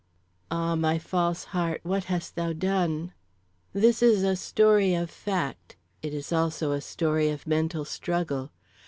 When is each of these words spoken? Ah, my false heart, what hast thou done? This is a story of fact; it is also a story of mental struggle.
Ah, 0.49 0.73
my 0.73 0.97
false 0.97 1.43
heart, 1.53 1.81
what 1.83 2.05
hast 2.05 2.35
thou 2.35 2.53
done? 2.53 3.13
This 3.71 4.01
is 4.01 4.23
a 4.23 4.35
story 4.35 4.95
of 4.95 5.11
fact; 5.11 5.75
it 6.01 6.11
is 6.11 6.33
also 6.33 6.71
a 6.71 6.81
story 6.81 7.29
of 7.29 7.45
mental 7.45 7.85
struggle. 7.85 8.49